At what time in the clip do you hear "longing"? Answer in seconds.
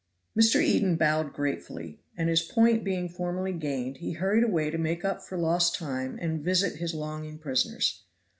6.95-7.37